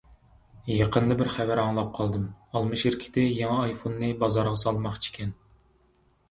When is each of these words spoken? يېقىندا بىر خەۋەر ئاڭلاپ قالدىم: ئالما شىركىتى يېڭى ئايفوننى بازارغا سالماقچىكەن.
يېقىندا 0.75 1.17
بىر 1.19 1.27
خەۋەر 1.33 1.61
ئاڭلاپ 1.63 1.91
قالدىم: 1.97 2.23
ئالما 2.55 2.79
شىركىتى 2.85 3.27
يېڭى 3.27 3.59
ئايفوننى 3.67 4.11
بازارغا 4.25 4.57
سالماقچىكەن. 4.63 5.37